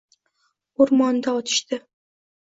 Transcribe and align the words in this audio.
O’rmonda 0.85 1.35
otishdi 1.43 1.81